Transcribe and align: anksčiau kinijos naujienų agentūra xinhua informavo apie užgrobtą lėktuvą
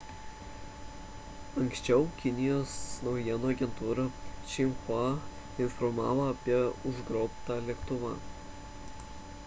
anksčiau 1.63 2.05
kinijos 2.21 2.71
naujienų 3.07 3.51
agentūra 3.55 4.05
xinhua 4.53 5.03
informavo 5.65 6.25
apie 6.31 6.57
užgrobtą 6.93 7.59
lėktuvą 7.69 8.15